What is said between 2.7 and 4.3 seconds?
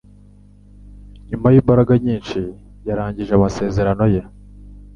yarangije amasezerano.